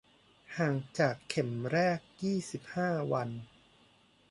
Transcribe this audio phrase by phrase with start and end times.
[0.57, 3.29] ห่างจากเข็มแรกยี่สิบห้าวัน